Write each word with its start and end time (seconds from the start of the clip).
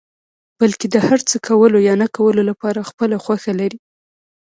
بلکې 0.59 0.87
د 0.93 0.95
هر 1.07 1.19
څه 1.29 1.37
کولو 1.47 1.77
يا 1.87 1.93
نه 2.01 2.07
کولو 2.15 2.41
لپاره 2.49 2.87
خپله 2.89 3.15
خوښه 3.25 3.51
لري. 3.59 3.79